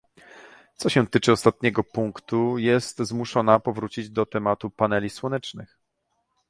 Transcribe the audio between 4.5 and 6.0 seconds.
paneli słonecznych